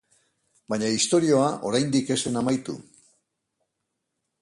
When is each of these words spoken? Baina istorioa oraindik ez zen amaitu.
Baina 0.73 0.89
istorioa 0.99 1.51
oraindik 1.71 2.11
ez 2.17 2.19
zen 2.25 2.43
amaitu. 2.43 2.79